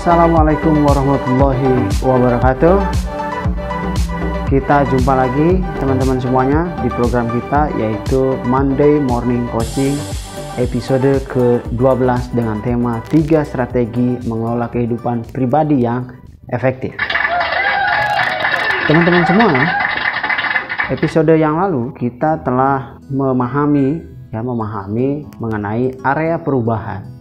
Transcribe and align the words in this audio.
Assalamualaikum 0.00 0.80
warahmatullahi 0.80 1.76
wabarakatuh. 2.00 2.76
Kita 4.48 4.88
jumpa 4.88 5.12
lagi 5.12 5.60
teman-teman 5.76 6.16
semuanya 6.16 6.72
di 6.80 6.88
program 6.88 7.28
kita 7.28 7.68
yaitu 7.76 8.32
Monday 8.48 8.96
Morning 8.96 9.44
Coaching 9.52 9.92
episode 10.56 11.20
ke-12 11.28 12.32
dengan 12.32 12.64
tema 12.64 13.04
3 13.12 13.44
strategi 13.44 14.16
mengelola 14.24 14.72
kehidupan 14.72 15.36
pribadi 15.36 15.84
yang 15.84 16.08
efektif. 16.48 16.96
Teman-teman 18.88 19.28
semua, 19.28 19.52
episode 20.96 21.36
yang 21.36 21.60
lalu 21.60 21.92
kita 21.92 22.40
telah 22.40 22.96
memahami 23.12 24.00
ya 24.32 24.40
memahami 24.40 25.28
mengenai 25.36 25.92
area 26.00 26.40
perubahan. 26.40 27.19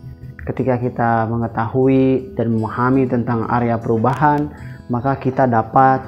Ketika 0.49 0.81
kita 0.81 1.29
mengetahui 1.29 2.33
dan 2.33 2.57
memahami 2.57 3.05
tentang 3.05 3.45
area 3.53 3.77
perubahan, 3.77 4.49
maka 4.89 5.13
kita 5.21 5.45
dapat 5.45 6.01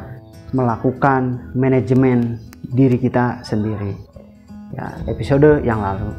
melakukan 0.49 1.53
manajemen 1.53 2.41
diri 2.73 2.97
kita 2.97 3.45
sendiri. 3.45 3.93
Ya, 4.73 4.97
episode 5.05 5.61
yang 5.61 5.85
lalu. 5.85 6.09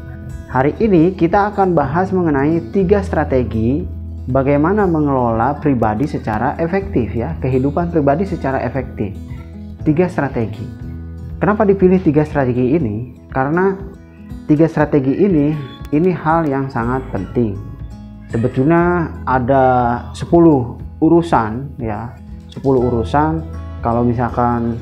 Hari 0.54 0.78
ini 0.78 1.18
kita 1.18 1.50
akan 1.50 1.74
bahas 1.74 2.14
mengenai 2.14 2.62
tiga 2.70 3.02
strategi 3.02 3.82
bagaimana 4.30 4.86
mengelola 4.86 5.58
pribadi 5.58 6.06
secara 6.06 6.54
efektif 6.62 7.10
ya, 7.18 7.34
kehidupan 7.42 7.91
pribadi 7.91 8.22
secara 8.22 8.62
efektif. 8.62 9.18
Tiga 9.82 10.06
strategi. 10.06 10.62
Kenapa 11.42 11.66
dipilih 11.66 11.98
tiga 11.98 12.22
strategi 12.22 12.78
ini? 12.78 13.18
Karena 13.34 13.74
tiga 14.46 14.70
strategi 14.70 15.18
ini 15.27 15.50
ini 15.91 16.14
hal 16.14 16.47
yang 16.47 16.70
sangat 16.70 17.02
penting. 17.10 17.72
Sebetulnya 18.33 19.12
ada 19.28 19.64
10 20.16 20.25
urusan 21.05 21.77
ya, 21.77 22.16
10 22.48 22.64
urusan 22.64 23.44
kalau 23.84 24.00
misalkan 24.00 24.80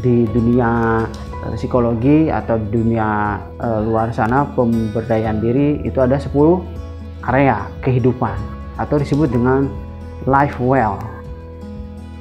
di 0.00 0.24
dunia 0.32 1.04
eh, 1.44 1.54
psikologi 1.60 2.30
atau 2.30 2.56
dunia 2.56 3.36
uh, 3.58 3.82
luar 3.82 4.14
sana 4.14 4.46
pemberdayaan 4.54 5.42
diri 5.42 5.82
itu 5.82 5.98
ada 5.98 6.14
10 6.16 6.30
area 7.26 7.66
kehidupan 7.84 8.38
atau 8.80 8.96
disebut 8.96 9.28
dengan 9.28 9.68
life 10.24 10.56
well. 10.62 10.96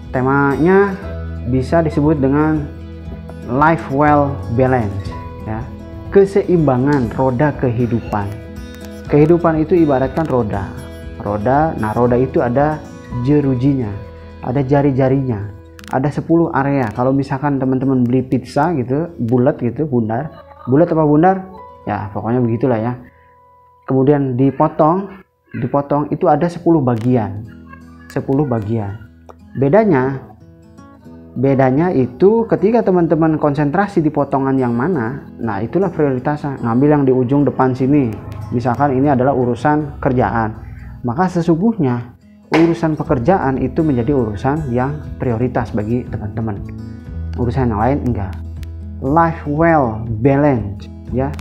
Temanya 0.10 0.98
bisa 1.48 1.80
disebut 1.86 2.20
dengan 2.20 2.66
life 3.48 3.88
well 3.94 4.34
balance 4.58 5.08
ya. 5.48 5.62
Keseimbangan 6.10 7.14
roda 7.14 7.54
kehidupan. 7.62 8.39
Kehidupan 9.10 9.66
itu 9.66 9.74
ibaratkan 9.74 10.30
roda. 10.30 10.70
Roda, 11.20 11.74
nah 11.82 11.92
roda 11.92 12.16
itu 12.16 12.40
ada 12.40 12.80
jerujinya, 13.26 13.92
ada 14.46 14.64
jari-jarinya 14.64 15.60
ada 15.90 16.10
10 16.10 16.54
area. 16.54 16.88
Kalau 16.94 17.12
misalkan 17.12 17.58
teman-teman 17.58 18.06
beli 18.06 18.22
pizza 18.26 18.70
gitu 18.78 19.10
bulat 19.18 19.58
gitu 19.60 19.90
bundar. 19.90 20.30
Bulat 20.70 20.90
apa 20.94 21.04
bundar? 21.06 21.36
Ya 21.90 22.10
pokoknya 22.14 22.40
begitulah 22.46 22.78
ya. 22.78 22.94
Kemudian 23.90 24.38
dipotong 24.38 25.26
dipotong 25.58 26.14
itu 26.14 26.30
ada 26.30 26.46
10 26.46 26.62
bagian. 26.86 27.42
10 28.14 28.22
bagian. 28.46 28.94
Bedanya 29.58 30.29
bedanya 31.40 31.88
itu 31.96 32.44
ketika 32.52 32.84
teman-teman 32.84 33.40
konsentrasi 33.40 34.04
di 34.04 34.12
potongan 34.12 34.60
yang 34.60 34.76
mana 34.76 35.24
nah 35.40 35.64
itulah 35.64 35.88
prioritasnya. 35.88 36.60
Ngambil 36.60 36.90
yang 36.92 37.04
di 37.08 37.14
ujung 37.16 37.48
depan 37.48 37.72
sini. 37.72 38.12
Misalkan 38.52 38.92
ini 39.00 39.08
adalah 39.08 39.32
urusan 39.32 40.04
kerjaan. 40.04 40.52
Maka 41.08 41.32
sesungguhnya 41.32 42.20
urusan 42.52 43.00
pekerjaan 43.00 43.56
itu 43.56 43.80
menjadi 43.80 44.12
urusan 44.12 44.68
yang 44.76 45.00
prioritas 45.16 45.72
bagi 45.72 46.04
teman-teman. 46.12 46.60
Urusan 47.40 47.72
yang 47.72 47.80
lain 47.80 48.00
enggak. 48.04 48.36
Life 49.00 49.48
well 49.48 50.04
balance 50.20 50.92
ya. 51.16 51.32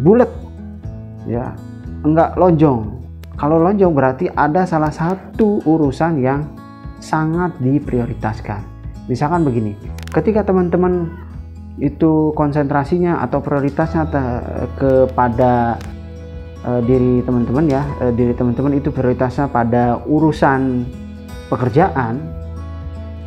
Bulat 0.00 0.32
ya. 1.28 1.52
Enggak 2.00 2.32
lonjong. 2.40 2.96
Kalau 3.36 3.60
lonjong 3.60 3.92
berarti 3.92 4.32
ada 4.32 4.64
salah 4.64 4.88
satu 4.88 5.60
urusan 5.68 6.24
yang 6.24 6.40
sangat 7.06 7.54
diprioritaskan. 7.62 8.66
Misalkan 9.06 9.46
begini 9.46 9.78
ketika 10.10 10.42
teman-teman 10.42 11.14
itu 11.78 12.32
konsentrasinya 12.34 13.22
atau 13.22 13.38
prioritasnya 13.38 14.08
kepada 14.80 15.76
uh, 16.64 16.80
diri 16.82 17.20
teman-teman 17.22 17.68
ya 17.68 17.84
uh, 18.00 18.10
diri 18.10 18.32
teman-teman 18.32 18.80
itu 18.80 18.88
prioritasnya 18.88 19.46
pada 19.52 20.00
urusan 20.08 20.88
pekerjaan 21.52 22.18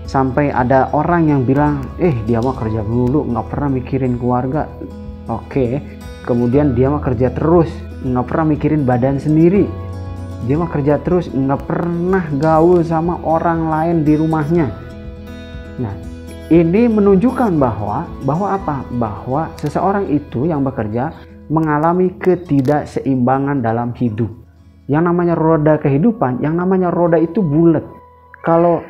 sampai 0.09 0.49
ada 0.49 0.89
orang 0.91 1.29
yang 1.29 1.41
bilang 1.45 1.85
eh 2.01 2.17
dia 2.25 2.41
mah 2.41 2.57
kerja 2.57 2.81
dulu 2.81 3.29
nggak 3.29 3.47
pernah 3.47 3.69
mikirin 3.69 4.17
keluarga. 4.17 4.65
Oke 5.29 5.79
kemudian 6.25 6.73
dia 6.73 6.89
mah 6.89 7.05
kerja 7.05 7.29
terus 7.29 7.69
nggak 8.01 8.25
pernah 8.27 8.45
mikirin 8.49 8.81
badan 8.83 9.21
sendiri 9.21 9.69
dia 10.47 10.55
mah 10.55 10.71
kerja 10.71 11.01
terus 11.01 11.27
nggak 11.27 11.61
pernah 11.67 12.23
gaul 12.39 12.79
sama 12.85 13.19
orang 13.23 13.67
lain 13.67 13.97
di 14.03 14.13
rumahnya 14.15 14.67
nah 15.79 15.95
ini 16.49 16.89
menunjukkan 16.89 17.61
bahwa 17.61 18.09
bahwa 18.25 18.47
apa 18.57 18.81
bahwa 18.97 19.53
seseorang 19.61 20.09
itu 20.09 20.49
yang 20.49 20.65
bekerja 20.65 21.13
mengalami 21.49 22.13
ketidakseimbangan 22.17 23.59
dalam 23.59 23.91
hidup. 23.97 24.29
Yang 24.89 25.03
namanya 25.05 25.35
roda 25.37 25.77
kehidupan, 25.77 26.41
yang 26.41 26.57
namanya 26.57 26.89
roda 26.89 27.17
itu 27.17 27.41
bulat. 27.41 27.85
Kalau 28.41 28.81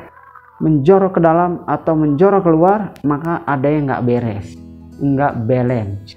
menjorok 0.60 1.16
ke 1.16 1.20
dalam 1.20 1.64
atau 1.68 1.96
menjorok 1.96 2.44
keluar, 2.44 2.96
maka 3.04 3.44
ada 3.44 3.68
yang 3.68 3.88
nggak 3.88 4.04
beres, 4.04 4.56
nggak 5.00 5.32
balance. 5.44 6.16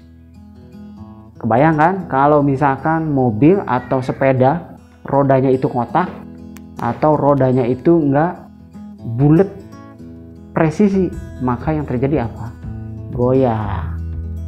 Kebayangkan 1.40 2.08
kalau 2.08 2.40
misalkan 2.40 3.12
mobil 3.12 3.60
atau 3.68 4.00
sepeda 4.00 4.73
rodanya 5.04 5.52
itu 5.52 5.68
kotak 5.68 6.08
atau 6.80 7.14
rodanya 7.14 7.64
itu 7.64 8.00
nggak 8.10 8.32
bulat 9.16 9.50
presisi, 10.56 11.12
maka 11.44 11.76
yang 11.76 11.84
terjadi 11.84 12.26
apa? 12.26 12.50
Goyah 13.14 13.94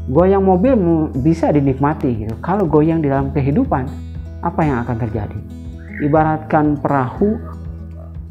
goyang 0.06 0.46
mobil 0.46 0.74
bisa 1.18 1.50
dinikmati 1.50 2.26
gitu. 2.26 2.34
Kalau 2.38 2.66
goyang 2.66 3.02
di 3.02 3.10
dalam 3.10 3.34
kehidupan, 3.34 3.86
apa 4.42 4.60
yang 4.62 4.86
akan 4.86 4.96
terjadi? 5.02 5.38
Ibaratkan 6.06 6.78
perahu 6.78 7.40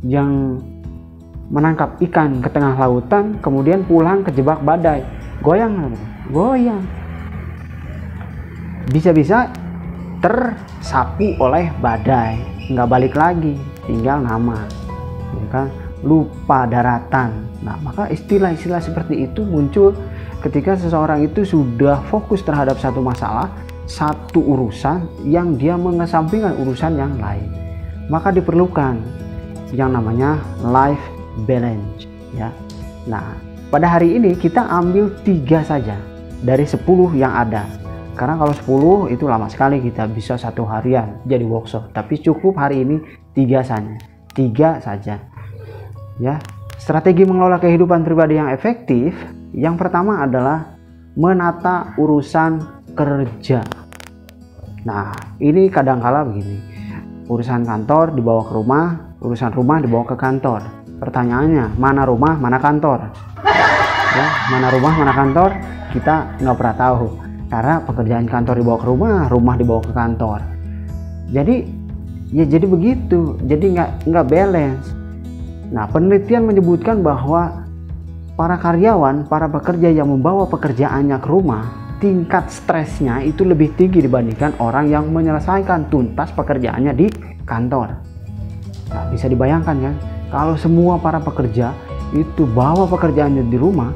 yang 0.06 0.62
menangkap 1.52 2.00
ikan 2.10 2.40
ke 2.42 2.50
tengah 2.50 2.78
lautan, 2.80 3.38
kemudian 3.44 3.84
pulang 3.86 4.24
kejebak 4.24 4.64
badai. 4.64 5.04
Goyang, 5.44 5.94
goyang. 6.32 6.82
Bisa-bisa 8.90 9.50
tersapu 10.22 11.36
oleh 11.40 11.72
badai, 11.80 12.40
nggak 12.72 12.90
balik 12.90 13.14
lagi, 13.16 13.56
tinggal 13.88 14.22
nama, 14.22 14.68
ya 15.36 15.48
kan? 15.52 15.68
Lupa 16.06 16.70
daratan. 16.70 17.50
Nah, 17.66 17.82
maka 17.82 18.12
istilah-istilah 18.14 18.78
seperti 18.78 19.26
itu 19.26 19.42
muncul 19.42 19.98
ketika 20.46 20.78
seseorang 20.78 21.26
itu 21.26 21.42
sudah 21.42 22.04
fokus 22.14 22.46
terhadap 22.46 22.78
satu 22.78 23.02
masalah, 23.02 23.50
satu 23.90 24.38
urusan 24.42 25.26
yang 25.26 25.58
dia 25.58 25.74
mengesampingkan 25.74 26.54
urusan 26.62 26.94
yang 26.98 27.18
lain. 27.18 27.50
Maka 28.06 28.30
diperlukan 28.30 29.02
yang 29.74 29.98
namanya 29.98 30.38
life 30.62 31.02
balance 31.50 32.06
ya. 32.38 32.54
Nah, 33.10 33.34
pada 33.74 33.90
hari 33.90 34.18
ini 34.18 34.38
kita 34.38 34.62
ambil 34.62 35.10
tiga 35.26 35.66
saja 35.66 35.98
dari 36.46 36.70
10 36.70 36.86
yang 37.18 37.34
ada. 37.34 37.66
Karena 38.16 38.40
kalau 38.40 38.56
10 38.56 39.14
itu 39.14 39.28
lama 39.28 39.52
sekali 39.52 39.84
kita 39.84 40.08
bisa 40.08 40.40
satu 40.40 40.64
harian 40.64 41.20
jadi 41.28 41.44
workshop. 41.44 41.92
Tapi 41.92 42.24
cukup 42.24 42.56
hari 42.56 42.88
ini 42.88 43.04
tiga 43.36 43.60
saja. 43.60 43.92
Tiga 44.32 44.80
saja. 44.80 45.20
Ya, 46.16 46.40
strategi 46.80 47.28
mengelola 47.28 47.60
kehidupan 47.60 48.08
pribadi 48.08 48.40
yang 48.40 48.48
efektif 48.48 49.12
yang 49.52 49.76
pertama 49.76 50.24
adalah 50.24 50.80
menata 51.20 51.96
urusan 52.00 52.60
kerja. 52.96 53.60
Nah, 54.88 55.12
ini 55.44 55.68
kadangkala 55.68 56.24
begini. 56.24 56.60
Urusan 57.28 57.68
kantor 57.68 58.16
dibawa 58.16 58.48
ke 58.48 58.54
rumah, 58.54 58.86
urusan 59.20 59.52
rumah 59.52 59.84
dibawa 59.84 60.08
ke 60.08 60.16
kantor. 60.16 60.62
Pertanyaannya, 61.02 61.76
mana 61.76 62.08
rumah, 62.08 62.40
mana 62.40 62.62
kantor? 62.62 63.12
Ya, 64.16 64.28
mana 64.54 64.72
rumah, 64.72 64.94
mana 64.96 65.12
kantor? 65.12 65.52
Kita 65.92 66.40
nggak 66.40 66.56
pernah 66.56 66.76
tahu. 66.80 67.25
Karena 67.56 67.80
pekerjaan 67.80 68.28
kantor 68.28 68.60
dibawa 68.60 68.78
ke 68.84 68.88
rumah, 68.92 69.32
rumah 69.32 69.56
dibawa 69.56 69.80
ke 69.80 69.96
kantor. 69.96 70.44
Jadi, 71.32 71.64
ya 72.36 72.44
jadi 72.44 72.68
begitu. 72.68 73.40
Jadi 73.48 73.80
nggak 73.80 74.12
nggak 74.12 74.26
balance. 74.28 74.92
Nah, 75.72 75.88
penelitian 75.88 76.52
menyebutkan 76.52 77.00
bahwa 77.00 77.64
para 78.36 78.60
karyawan, 78.60 79.32
para 79.32 79.48
pekerja 79.48 79.88
yang 79.88 80.12
membawa 80.12 80.44
pekerjaannya 80.52 81.16
ke 81.16 81.28
rumah, 81.32 81.64
tingkat 82.04 82.52
stresnya 82.52 83.24
itu 83.24 83.48
lebih 83.48 83.72
tinggi 83.80 84.04
dibandingkan 84.04 84.60
orang 84.60 84.92
yang 84.92 85.08
menyelesaikan 85.16 85.88
tuntas 85.88 86.36
pekerjaannya 86.36 86.92
di 86.92 87.08
kantor. 87.48 88.04
Nah, 88.92 89.04
bisa 89.16 89.32
dibayangkan 89.32 89.80
kan, 89.80 89.96
kalau 90.28 90.60
semua 90.60 91.00
para 91.00 91.24
pekerja 91.24 91.72
itu 92.12 92.44
bawa 92.52 92.84
pekerjaannya 92.84 93.48
di 93.48 93.56
rumah, 93.56 93.96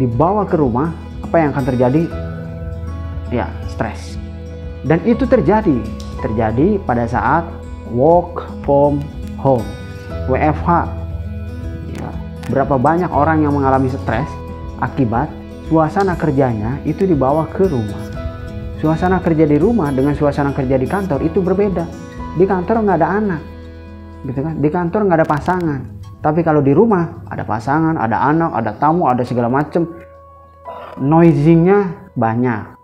dibawa 0.00 0.48
ke 0.48 0.56
rumah, 0.56 0.96
apa 1.28 1.36
yang 1.44 1.52
akan 1.52 1.64
terjadi? 1.76 2.29
Ya, 3.30 3.46
stres. 3.70 4.18
Dan 4.82 4.98
itu 5.06 5.22
terjadi, 5.24 5.78
terjadi 6.18 6.82
pada 6.82 7.06
saat 7.06 7.46
work 7.94 8.46
from 8.66 8.98
home, 9.38 9.66
WFH. 10.26 10.88
Ya, 11.94 12.08
berapa 12.50 12.74
banyak 12.74 13.10
orang 13.10 13.46
yang 13.46 13.54
mengalami 13.54 13.86
stres 13.90 14.26
akibat 14.82 15.30
suasana 15.70 16.18
kerjanya 16.18 16.82
itu 16.82 17.06
dibawa 17.06 17.46
ke 17.46 17.70
rumah. 17.70 18.10
Suasana 18.80 19.20
kerja 19.20 19.44
di 19.44 19.60
rumah 19.60 19.92
dengan 19.92 20.16
suasana 20.16 20.56
kerja 20.56 20.80
di 20.80 20.88
kantor 20.88 21.20
itu 21.20 21.44
berbeda. 21.44 21.84
Di 22.40 22.48
kantor 22.48 22.80
nggak 22.82 22.98
ada 22.98 23.08
anak, 23.20 23.42
gitu 24.24 24.40
kan? 24.40 24.54
Di 24.56 24.68
kantor 24.72 25.00
nggak 25.06 25.18
ada 25.20 25.28
pasangan. 25.28 25.80
Tapi 26.20 26.40
kalau 26.40 26.64
di 26.64 26.72
rumah 26.72 27.24
ada 27.28 27.44
pasangan, 27.44 28.00
ada 28.00 28.16
anak, 28.24 28.50
ada 28.56 28.72
tamu, 28.76 29.04
ada 29.08 29.20
segala 29.24 29.52
macam. 29.52 29.84
Noisingnya 30.96 32.10
banyak. 32.16 32.79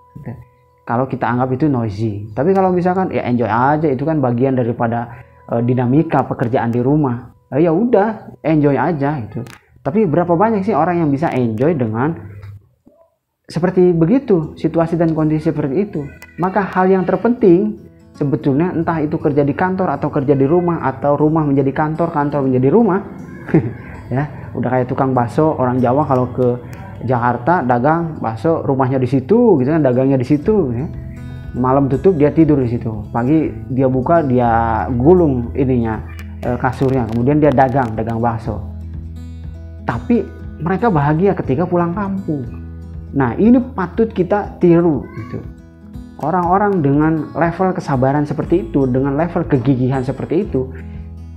Kalau 0.86 1.10
kita 1.10 1.26
anggap 1.26 1.50
itu 1.50 1.66
noisy. 1.66 2.30
Tapi 2.30 2.54
kalau 2.54 2.70
misalkan 2.70 3.10
ya 3.10 3.26
enjoy 3.26 3.50
aja 3.50 3.90
itu 3.90 4.06
kan 4.06 4.22
bagian 4.22 4.54
daripada 4.54 5.26
uh, 5.50 5.58
dinamika 5.58 6.22
pekerjaan 6.22 6.70
di 6.70 6.78
rumah. 6.78 7.34
Uh, 7.50 7.58
ya 7.58 7.74
udah 7.74 8.38
enjoy 8.46 8.78
aja 8.78 9.18
itu. 9.18 9.42
Tapi 9.82 10.06
berapa 10.06 10.38
banyak 10.38 10.62
sih 10.62 10.74
orang 10.74 11.02
yang 11.02 11.10
bisa 11.10 11.30
enjoy 11.34 11.74
dengan 11.74 12.14
seperti 13.46 13.94
begitu 13.94 14.54
situasi 14.54 14.94
dan 14.94 15.10
kondisi 15.10 15.50
seperti 15.50 15.90
itu. 15.90 16.06
Maka 16.38 16.62
hal 16.62 16.86
yang 16.86 17.02
terpenting 17.02 17.86
sebetulnya 18.16 18.72
entah 18.72 18.98
itu 19.04 19.20
kerja 19.20 19.44
di 19.44 19.52
kantor 19.52 19.92
atau 19.92 20.08
kerja 20.08 20.32
di 20.32 20.48
rumah 20.48 20.82
atau 20.88 21.14
rumah 21.20 21.44
menjadi 21.44 21.70
kantor 21.70 22.08
kantor 22.10 22.48
menjadi 22.48 22.68
rumah 22.72 23.04
ya 24.14 24.24
udah 24.56 24.68
kayak 24.72 24.88
tukang 24.88 25.12
bakso 25.12 25.52
orang 25.52 25.76
Jawa 25.78 26.08
kalau 26.08 26.26
ke 26.32 26.56
Jakarta 27.06 27.62
dagang 27.62 28.18
bakso 28.18 28.60
rumahnya 28.66 28.98
di 28.98 29.08
situ 29.08 29.56
gitu 29.62 29.70
kan 29.70 29.80
dagangnya 29.80 30.18
di 30.18 30.26
situ 30.26 30.74
ya. 30.74 30.86
malam 31.56 31.88
tutup 31.88 32.18
dia 32.20 32.28
tidur 32.34 32.60
di 32.60 32.68
situ. 32.68 32.90
Pagi 33.14 33.48
dia 33.72 33.88
buka 33.88 34.20
dia 34.20 34.84
gulung 34.92 35.54
ininya 35.56 36.04
e, 36.44 36.52
kasurnya. 36.60 37.08
Kemudian 37.08 37.40
dia 37.40 37.48
dagang 37.54 37.96
dagang 37.96 38.20
bakso. 38.20 38.60
Tapi 39.88 40.20
mereka 40.60 40.92
bahagia 40.92 41.32
ketika 41.32 41.64
pulang 41.64 41.96
kampung. 41.96 42.44
Nah 43.16 43.32
ini 43.40 43.56
patut 43.72 44.12
kita 44.12 44.60
tiru 44.60 45.08
gitu. 45.16 45.40
Orang-orang 46.16 46.80
dengan 46.80 47.28
level 47.36 47.76
kesabaran 47.76 48.24
seperti 48.24 48.68
itu, 48.68 48.88
dengan 48.88 49.20
level 49.20 49.44
kegigihan 49.44 50.00
seperti 50.00 50.48
itu, 50.48 50.72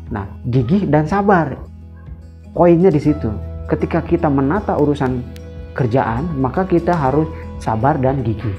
nah 0.07 0.23
gigih 0.47 0.87
dan 0.87 1.03
sabar, 1.03 1.59
poinnya 2.55 2.87
di 2.87 3.03
situ. 3.03 3.27
Ketika 3.67 3.99
kita 3.99 4.31
menata 4.31 4.79
urusan 4.79 5.19
kerjaan, 5.73 6.27
maka 6.37 6.65
kita 6.65 6.91
harus 6.93 7.27
sabar 7.59 7.97
dan 7.99 8.21
gigih. 8.25 8.55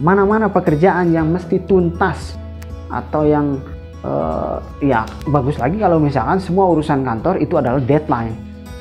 Mana-mana 0.00 0.50
pekerjaan 0.50 1.14
yang 1.14 1.30
mesti 1.30 1.62
tuntas 1.64 2.34
atau 2.90 3.22
yang 3.26 3.62
uh, 4.02 4.58
ya 4.82 5.06
bagus 5.30 5.58
lagi 5.58 5.78
kalau 5.78 6.02
misalkan 6.02 6.42
semua 6.42 6.66
urusan 6.70 7.06
kantor 7.06 7.38
itu 7.38 7.54
adalah 7.58 7.78
deadline, 7.82 8.34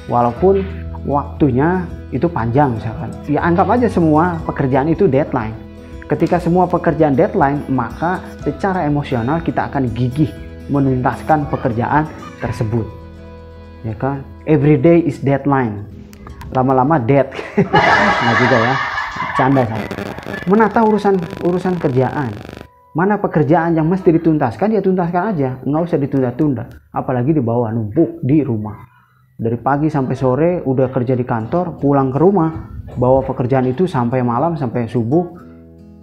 walaupun 0.09 0.65
waktunya 1.05 1.85
itu 2.09 2.25
panjang 2.25 2.77
misalkan. 2.77 3.09
Ya 3.29 3.45
anggap 3.45 3.69
aja 3.73 3.89
semua 3.89 4.41
pekerjaan 4.45 4.89
itu 4.89 5.05
deadline 5.05 5.63
Ketika 6.03 6.35
semua 6.35 6.67
pekerjaan 6.67 7.15
deadline, 7.15 7.63
maka 7.71 8.19
secara 8.43 8.83
emosional 8.83 9.39
kita 9.39 9.71
akan 9.71 9.87
gigih 9.95 10.27
menuntaskan 10.67 11.47
pekerjaan 11.47 12.05
tersebut. 12.43 12.83
Ya 13.81 13.95
kan? 13.95 14.21
Every 14.43 14.75
day 14.75 14.99
is 14.99 15.23
deadline. 15.23 15.87
Lama-lama 16.53 17.01
dead. 17.01 17.27
nah 18.23 18.33
juga 18.37 18.57
ya. 18.57 18.73
Canda 19.35 19.61
saya. 19.65 19.87
Menata 20.45 20.85
urusan 20.85 21.17
urusan 21.43 21.75
kerjaan. 21.81 22.31
Mana 22.93 23.17
pekerjaan 23.17 23.73
yang 23.73 23.89
mesti 23.89 24.13
dituntaskan, 24.13 24.69
ya 24.77 24.81
tuntaskan 24.85 25.33
aja. 25.33 25.49
Nggak 25.65 25.81
usah 25.89 25.97
ditunda-tunda. 25.97 26.63
Apalagi 26.93 27.33
dibawa 27.33 27.73
numpuk 27.73 28.21
di 28.21 28.45
rumah. 28.45 28.77
Dari 29.33 29.57
pagi 29.57 29.89
sampai 29.89 30.13
sore 30.13 30.49
udah 30.61 30.93
kerja 30.93 31.17
di 31.17 31.25
kantor, 31.25 31.81
pulang 31.81 32.13
ke 32.13 32.21
rumah, 32.21 32.53
bawa 32.93 33.25
pekerjaan 33.25 33.65
itu 33.65 33.89
sampai 33.89 34.21
malam, 34.21 34.53
sampai 34.53 34.85
subuh, 34.85 35.25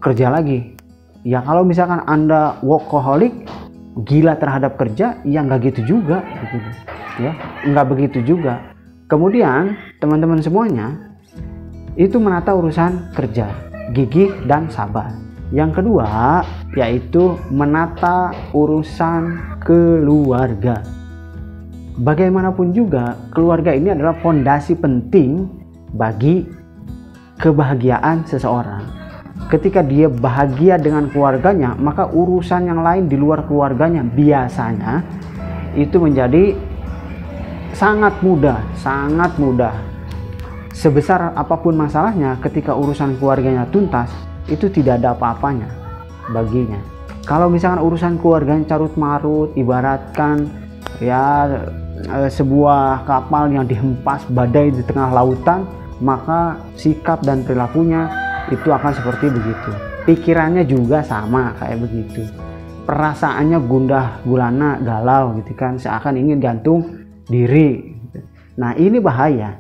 kerja 0.03 0.35
lagi 0.35 0.81
ya 1.25 1.45
kalau 1.45 1.61
misalkan 1.65 2.01
anda 2.09 2.57
workaholic 2.65 3.45
gila 4.09 4.41
terhadap 4.41 4.81
kerja 4.81 5.21
ya 5.29 5.45
nggak 5.45 5.73
gitu 5.73 5.97
juga 5.97 6.25
gitu 6.25 6.57
ya 7.21 7.33
nggak 7.69 7.87
begitu 7.93 8.19
juga 8.25 8.70
kemudian 9.11 9.75
teman-teman 9.99 10.39
semuanya 10.39 10.95
itu 11.99 12.17
menata 12.23 12.55
urusan 12.55 13.11
kerja 13.13 13.51
gigih 13.91 14.31
dan 14.47 14.71
sabar. 14.71 15.11
Yang 15.51 15.83
kedua 15.83 16.41
yaitu 16.79 17.35
menata 17.51 18.31
urusan 18.55 19.59
keluarga. 19.59 20.79
Bagaimanapun 22.01 22.71
juga 22.71 23.19
keluarga 23.35 23.75
ini 23.75 23.91
adalah 23.91 24.15
fondasi 24.23 24.79
penting 24.79 25.51
bagi 25.93 26.47
kebahagiaan 27.43 28.23
seseorang. 28.25 28.87
Ketika 29.51 29.83
dia 29.83 30.07
bahagia 30.07 30.79
dengan 30.79 31.11
keluarganya, 31.11 31.75
maka 31.75 32.07
urusan 32.07 32.71
yang 32.71 32.87
lain 32.87 33.11
di 33.11 33.19
luar 33.19 33.43
keluarganya 33.51 34.07
biasanya 34.07 35.03
itu 35.75 35.99
menjadi 35.99 36.55
sangat 37.81 38.13
mudah, 38.21 38.61
sangat 38.77 39.33
mudah. 39.41 39.73
Sebesar 40.77 41.33
apa 41.33 41.57
pun 41.57 41.73
masalahnya, 41.73 42.37
ketika 42.45 42.77
urusan 42.77 43.17
keluarganya 43.17 43.65
tuntas, 43.73 44.13
itu 44.53 44.69
tidak 44.69 45.01
ada 45.01 45.17
apa-apanya 45.17 45.73
baginya. 46.37 46.77
Kalau 47.25 47.49
misalkan 47.49 47.81
urusan 47.81 48.21
keluarganya 48.21 48.69
carut 48.77 48.93
marut, 49.01 49.57
ibaratkan 49.57 50.53
ya 51.01 51.49
eh, 52.05 52.29
sebuah 52.29 53.09
kapal 53.09 53.49
yang 53.49 53.65
dihempas 53.65 54.29
badai 54.29 54.77
di 54.77 54.85
tengah 54.85 55.09
lautan, 55.17 55.65
maka 56.05 56.61
sikap 56.77 57.25
dan 57.25 57.41
perilakunya 57.49 58.13
itu 58.53 58.69
akan 58.69 58.93
seperti 58.93 59.31
begitu 59.31 59.71
pikirannya 60.09 60.65
juga 60.65 61.05
sama 61.05 61.55
kayak 61.61 61.87
begitu 61.87 62.25
perasaannya 62.89 63.59
gundah 63.63 64.25
gulana 64.25 64.81
galau 64.81 65.37
gitu 65.39 65.53
kan 65.55 65.77
seakan 65.79 66.19
ingin 66.19 66.41
gantung 66.41 67.00
diri. 67.31 67.95
Nah 68.59 68.75
ini 68.75 68.99
bahaya. 68.99 69.57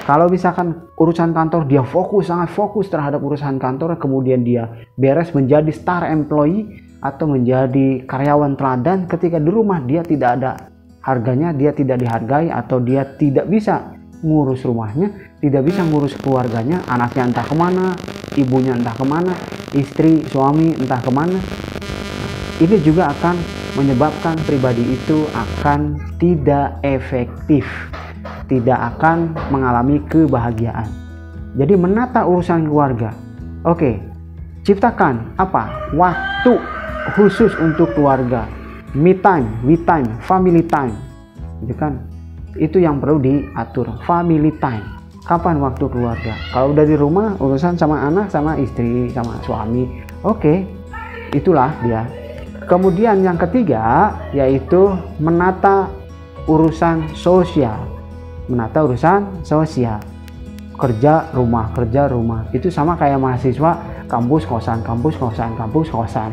Kalau 0.00 0.32
misalkan 0.32 0.90
urusan 0.96 1.36
kantor 1.36 1.68
dia 1.68 1.84
fokus 1.84 2.32
sangat 2.32 2.50
fokus 2.50 2.88
terhadap 2.88 3.20
urusan 3.20 3.60
kantor 3.60 4.00
kemudian 4.00 4.40
dia 4.42 4.88
beres 4.96 5.30
menjadi 5.36 5.68
star 5.70 6.08
employee 6.08 6.66
atau 7.04 7.28
menjadi 7.28 8.08
karyawan 8.08 8.56
teladan 8.56 9.04
ketika 9.06 9.36
di 9.36 9.52
rumah 9.52 9.78
dia 9.84 10.00
tidak 10.00 10.40
ada 10.40 10.72
harganya 11.04 11.52
dia 11.52 11.72
tidak 11.72 12.00
dihargai 12.00 12.52
atau 12.52 12.80
dia 12.80 13.04
tidak 13.16 13.48
bisa 13.48 13.96
ngurus 14.20 14.64
rumahnya 14.68 15.12
tidak 15.40 15.64
bisa 15.64 15.80
ngurus 15.84 16.12
keluarganya 16.20 16.84
anaknya 16.88 17.32
entah 17.32 17.46
ke 17.46 17.56
mana 17.56 17.96
ibunya 18.36 18.76
entah 18.76 18.92
ke 18.92 19.04
mana 19.08 19.32
istri 19.72 20.24
suami 20.28 20.76
entah 20.76 21.00
ke 21.00 21.08
mana 21.08 21.40
ini 22.60 22.76
juga 22.84 23.08
akan 23.16 23.59
menyebabkan 23.78 24.34
pribadi 24.46 24.96
itu 24.96 25.26
akan 25.34 25.98
tidak 26.18 26.78
efektif 26.82 27.66
tidak 28.50 28.98
akan 28.98 29.30
mengalami 29.54 30.02
kebahagiaan. 30.10 30.90
Jadi 31.54 31.78
menata 31.78 32.26
urusan 32.26 32.66
keluarga. 32.66 33.14
Oke 33.62 34.02
ciptakan 34.66 35.38
apa? 35.38 35.94
Waktu 35.94 36.58
khusus 37.14 37.54
untuk 37.62 37.94
keluarga. 37.94 38.50
Me 38.90 39.14
time 39.14 39.46
we 39.62 39.78
time 39.86 40.10
family 40.26 40.66
time. 40.66 40.98
Gitu 41.62 41.78
kan? 41.78 42.02
Itu 42.58 42.82
yang 42.82 42.98
perlu 42.98 43.22
diatur. 43.22 43.86
Family 44.02 44.50
time. 44.58 44.82
Kapan 45.22 45.62
waktu 45.62 45.86
keluarga? 45.86 46.34
Kalau 46.50 46.74
udah 46.74 46.82
di 46.82 46.98
rumah 46.98 47.38
urusan 47.38 47.78
sama 47.78 48.02
anak 48.02 48.34
sama 48.34 48.58
istri 48.58 49.06
sama 49.14 49.38
suami. 49.46 49.86
Oke 50.26 50.26
okay, 50.26 50.58
itulah 51.38 51.70
dia 51.86 52.02
kemudian 52.70 53.26
yang 53.26 53.34
ketiga 53.34 54.14
yaitu 54.30 54.94
menata 55.18 55.90
urusan 56.46 57.10
sosial. 57.18 57.82
Menata 58.46 58.86
urusan 58.86 59.42
sosial. 59.42 59.98
Kerja 60.78 61.34
rumah 61.34 61.74
kerja 61.74 62.06
rumah. 62.06 62.46
Itu 62.54 62.70
sama 62.70 62.94
kayak 62.94 63.18
mahasiswa 63.18 64.06
kampus 64.06 64.46
kosan 64.46 64.86
kampus 64.86 65.18
kosan 65.18 65.58
kampus 65.58 65.90
kosan. 65.90 66.30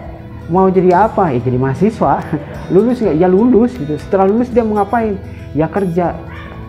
Mau 0.54 0.70
jadi 0.70 1.10
apa? 1.10 1.34
Ya 1.34 1.42
jadi 1.42 1.58
mahasiswa. 1.58 2.22
Lulus 2.74 3.02
nggak? 3.02 3.18
Ya 3.18 3.28
lulus 3.28 3.74
gitu. 3.76 3.98
Setelah 3.98 4.30
lulus 4.30 4.54
dia 4.54 4.64
mau 4.64 4.80
ngapain? 4.80 5.18
Ya 5.58 5.68
kerja. 5.68 6.14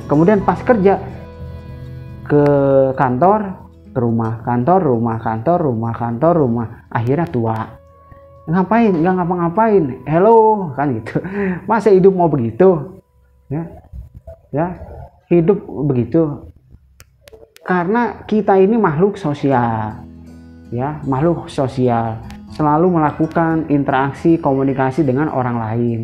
Kemudian 0.09 0.43
pas 0.43 0.59
kerja 0.65 0.99
ke 2.25 2.45
kantor 2.97 3.69
ke 3.93 3.99
rumah 4.01 4.41
kantor 4.45 4.81
rumah 4.81 5.17
kantor 5.21 5.59
rumah 5.71 5.93
kantor 5.95 6.35
rumah. 6.43 6.67
Akhirnya 6.91 7.29
tua 7.31 7.78
ngapain? 8.49 8.93
Nggak 8.97 9.15
ngapa-ngapain. 9.21 9.85
Hello 10.09 10.73
kan 10.73 10.97
gitu. 10.97 11.21
Masa 11.71 11.93
hidup 11.93 12.17
mau 12.17 12.33
begitu? 12.33 13.01
Ya. 13.53 13.63
Ya 14.49 14.67
hidup 15.29 15.61
begitu. 15.85 16.49
Karena 17.61 18.25
kita 18.25 18.57
ini 18.57 18.81
makhluk 18.81 19.21
sosial. 19.21 20.01
Ya 20.73 21.05
makhluk 21.05 21.53
sosial. 21.53 22.25
Selalu 22.57 22.97
melakukan 22.97 23.69
interaksi 23.69 24.41
komunikasi 24.41 25.05
dengan 25.05 25.29
orang 25.29 25.61
lain. 25.61 25.99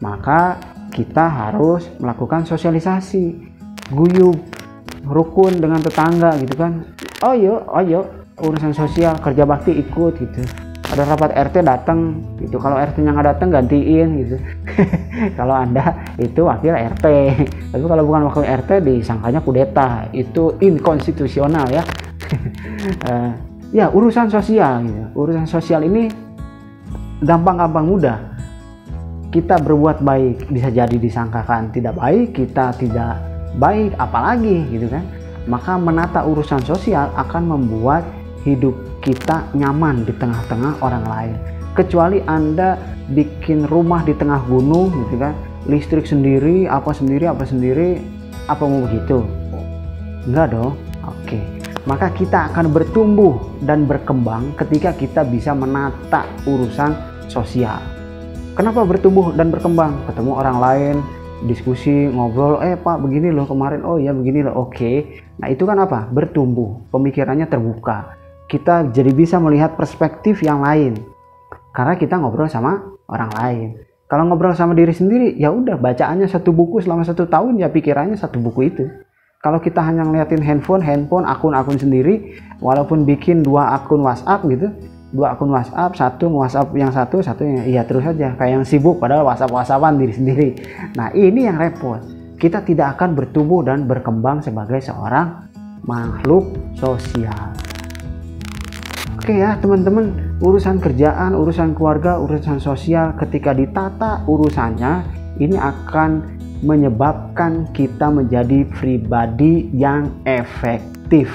Maka 0.00 0.56
kita 0.88 1.28
harus 1.28 1.92
melakukan 2.00 2.48
sosialisasi. 2.48 3.52
Guyup 3.92 4.40
rukun 5.04 5.60
dengan 5.60 5.84
tetangga 5.84 6.40
gitu 6.40 6.56
kan. 6.56 6.88
Oh 7.20 7.36
yuk 7.36 7.68
oh 7.68 7.84
yuk 7.84 8.06
urusan 8.40 8.72
sosial 8.72 9.20
kerja 9.20 9.44
bakti 9.44 9.76
ikut 9.76 10.16
gitu 10.16 10.63
ada 10.94 11.10
rapat 11.10 11.34
RT 11.34 11.66
datang 11.66 12.22
gitu. 12.38 12.62
Kalau 12.62 12.78
RT 12.78 13.02
nya 13.02 13.10
nggak 13.10 13.28
datang 13.34 13.50
gantiin 13.50 14.08
gitu. 14.22 14.36
Kalau 15.38 15.54
anda 15.58 15.98
itu 16.22 16.46
wakil 16.46 16.70
RT 16.70 17.06
tapi 17.74 17.84
kalau 17.86 18.06
bukan 18.06 18.30
wakil 18.30 18.46
RT 18.46 18.70
disangkanya 18.86 19.42
kudeta. 19.42 20.06
Itu 20.14 20.54
inkonstitusional 20.62 21.66
ya. 21.74 21.82
Uh, 23.10 23.30
ya 23.78 23.90
urusan 23.90 24.30
sosial 24.30 24.86
gitu. 24.86 25.02
Urusan 25.18 25.50
sosial 25.50 25.82
ini 25.82 26.06
gampang-gampang 27.26 27.86
mudah. 27.90 28.18
Kita 29.34 29.58
berbuat 29.58 29.98
baik 29.98 30.46
bisa 30.54 30.70
jadi 30.70 30.94
disangkakan 30.94 31.74
tidak 31.74 31.98
baik 31.98 32.38
kita 32.38 32.70
tidak 32.78 33.18
baik 33.58 33.90
apalagi 33.98 34.62
gitu 34.70 34.86
kan. 34.86 35.02
Maka 35.50 35.74
menata 35.74 36.22
urusan 36.22 36.62
sosial 36.62 37.10
akan 37.18 37.50
membuat 37.50 38.06
hidup 38.46 38.78
kita 39.04 39.52
nyaman 39.52 40.08
di 40.08 40.16
tengah-tengah 40.16 40.80
orang 40.80 41.04
lain. 41.04 41.36
Kecuali 41.76 42.24
anda 42.24 42.80
bikin 43.12 43.68
rumah 43.68 44.00
di 44.00 44.16
tengah 44.16 44.40
gunung 44.48 44.88
gitu 45.04 45.20
kan. 45.20 45.36
Listrik 45.68 46.08
sendiri 46.08 46.64
apa 46.64 46.96
sendiri 46.96 47.28
apa 47.28 47.44
sendiri 47.44 48.00
apa 48.48 48.64
mau 48.64 48.88
begitu? 48.88 49.20
Enggak 50.24 50.56
dong. 50.56 50.80
Oke. 51.04 51.36
Maka 51.84 52.08
kita 52.16 52.48
akan 52.48 52.72
bertumbuh 52.72 53.60
dan 53.60 53.84
berkembang 53.84 54.56
ketika 54.56 54.96
kita 54.96 55.20
bisa 55.20 55.52
menata 55.52 56.24
urusan 56.48 56.96
sosial. 57.28 57.76
Kenapa 58.56 58.88
bertumbuh 58.88 59.36
dan 59.36 59.52
berkembang? 59.52 60.00
Ketemu 60.08 60.32
orang 60.32 60.56
lain 60.64 60.96
diskusi 61.44 62.08
ngobrol 62.08 62.64
eh 62.64 62.80
pak 62.80 63.04
begini 63.04 63.28
loh 63.28 63.44
kemarin. 63.44 63.84
Oh 63.84 64.00
ya 64.00 64.16
begini 64.16 64.40
loh. 64.40 64.64
Oke. 64.64 65.20
Nah 65.36 65.52
itu 65.52 65.68
kan 65.68 65.76
apa? 65.76 66.08
Bertumbuh. 66.08 66.88
Pemikirannya 66.88 67.44
terbuka 67.44 68.23
kita 68.48 68.92
jadi 68.92 69.10
bisa 69.12 69.40
melihat 69.40 69.76
perspektif 69.76 70.44
yang 70.44 70.60
lain. 70.60 71.00
Karena 71.74 71.98
kita 71.98 72.20
ngobrol 72.20 72.46
sama 72.46 72.94
orang 73.10 73.30
lain. 73.34 73.68
Kalau 74.04 74.30
ngobrol 74.30 74.54
sama 74.54 74.76
diri 74.76 74.92
sendiri 74.94 75.34
ya 75.40 75.50
udah 75.50 75.80
bacaannya 75.80 76.28
satu 76.28 76.54
buku 76.54 76.84
selama 76.84 77.02
satu 77.02 77.26
tahun 77.26 77.58
ya 77.58 77.72
pikirannya 77.72 78.14
satu 78.14 78.38
buku 78.38 78.70
itu. 78.70 78.84
Kalau 79.42 79.60
kita 79.60 79.82
hanya 79.82 80.06
ngeliatin 80.06 80.40
handphone 80.40 80.80
handphone 80.80 81.26
akun-akun 81.26 81.76
sendiri 81.76 82.38
walaupun 82.62 83.04
bikin 83.04 83.44
dua 83.44 83.76
akun 83.76 84.00
WhatsApp 84.00 84.44
gitu 84.48 84.72
dua 85.12 85.36
akun 85.36 85.52
WhatsApp 85.52 85.98
satu 85.98 86.30
WhatsApp 86.32 86.72
yang 86.78 86.92
satu 86.94 87.20
satu 87.20 87.42
yang 87.44 87.64
iya 87.66 87.82
terus 87.84 88.06
saja 88.06 88.32
kayak 88.38 88.60
yang 88.60 88.64
sibuk 88.64 89.02
padahal 89.02 89.26
WhatsApp 89.26 89.52
WhatsAppan 89.52 89.98
diri 89.98 90.14
sendiri. 90.14 90.48
Nah 90.94 91.10
ini 91.16 91.48
yang 91.48 91.58
repot. 91.58 92.00
Kita 92.38 92.60
tidak 92.60 92.98
akan 93.00 93.16
bertumbuh 93.16 93.64
dan 93.64 93.88
berkembang 93.88 94.44
sebagai 94.44 94.78
seorang 94.78 95.48
makhluk 95.86 96.54
sosial 96.76 97.73
Oke 99.24 99.40
ya 99.40 99.56
teman-teman, 99.56 100.36
urusan 100.44 100.84
kerjaan, 100.84 101.32
urusan 101.32 101.72
keluarga, 101.72 102.20
urusan 102.20 102.60
sosial 102.60 103.16
ketika 103.16 103.56
ditata 103.56 104.20
urusannya 104.28 105.00
ini 105.40 105.56
akan 105.56 106.36
menyebabkan 106.60 107.64
kita 107.72 108.12
menjadi 108.12 108.68
pribadi 108.68 109.72
yang 109.72 110.12
efektif. 110.28 111.32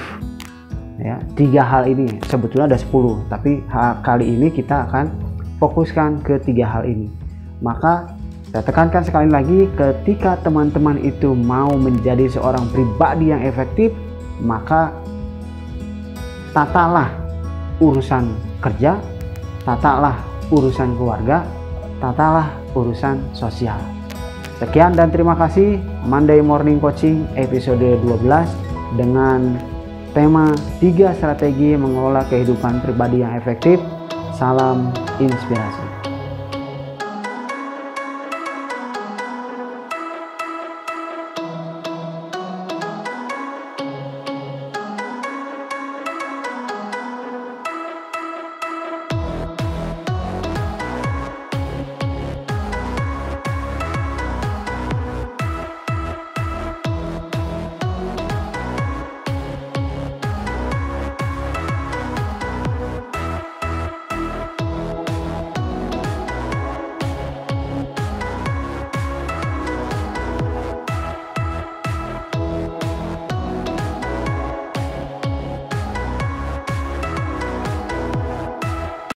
Ya, 1.02 1.18
tiga 1.34 1.66
hal 1.66 1.90
ini 1.90 2.14
sebetulnya 2.30 2.70
ada 2.70 2.78
10, 2.78 3.26
tapi 3.26 3.66
kali 4.06 4.38
ini 4.38 4.54
kita 4.54 4.86
akan 4.86 5.10
fokuskan 5.58 6.22
ke 6.22 6.38
tiga 6.46 6.70
hal 6.70 6.86
ini. 6.86 7.10
Maka 7.58 8.14
saya 8.54 8.62
tekankan 8.70 9.02
sekali 9.02 9.26
lagi 9.26 9.66
ketika 9.74 10.38
teman-teman 10.46 10.94
itu 11.02 11.34
mau 11.34 11.74
menjadi 11.74 12.30
seorang 12.38 12.70
pribadi 12.70 13.34
yang 13.34 13.42
efektif, 13.42 13.90
maka 14.38 14.94
tatalah 16.54 17.18
urusan 17.80 18.30
kerja, 18.60 19.00
tatalah 19.64 20.20
urusan 20.52 20.94
keluarga, 20.94 21.42
tatalah 21.98 22.52
urusan 22.76 23.18
sosial. 23.32 23.80
Sekian 24.60 24.92
dan 24.92 25.08
terima 25.08 25.32
kasih 25.34 25.80
Monday 26.04 26.44
Morning 26.44 26.76
Coaching 26.76 27.24
episode 27.32 27.80
12 27.80 28.20
dengan 29.00 29.56
tema 30.12 30.52
3 30.82 31.16
strategi 31.16 31.72
mengelola 31.80 32.28
kehidupan 32.28 32.84
pribadi 32.84 33.24
yang 33.24 33.32
efektif. 33.40 33.80
Salam 34.36 34.92
inspirasi. 35.16 35.99